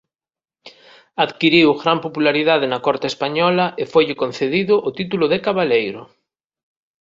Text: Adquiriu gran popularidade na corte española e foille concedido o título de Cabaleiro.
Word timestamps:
Adquiriu 1.25 1.69
gran 1.81 1.99
popularidade 2.05 2.65
na 2.71 2.79
corte 2.87 3.07
española 3.13 3.65
e 3.81 3.83
foille 3.93 4.19
concedido 4.23 4.75
o 4.87 4.89
título 4.99 5.25
de 5.31 5.37
Cabaleiro. 5.47 6.01